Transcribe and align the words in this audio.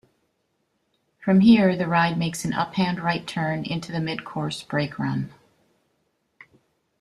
From 1.19 1.41
here, 1.41 1.75
the 1.77 1.85
ride 1.85 2.17
makes 2.17 2.43
an 2.43 2.53
up-hand 2.53 3.01
right 3.03 3.27
turn 3.27 3.63
into 3.63 3.91
the 3.91 3.99
mid-course 3.99 4.63
brake 4.63 4.97
run. 4.97 5.31